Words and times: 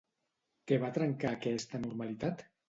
Què 0.71 0.79
va 0.83 0.89
trencar 0.95 1.33
aquesta 1.37 1.83
normalitat? 1.85 2.45